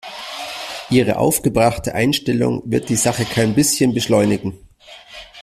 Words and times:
Ihre 0.89 1.17
aufgebrachte 1.19 1.93
Einstellung 1.93 2.63
wird 2.65 2.89
die 2.89 2.95
Sache 2.95 3.23
kein 3.23 3.53
bisschen 3.53 3.93
beschleunigen. 3.93 4.57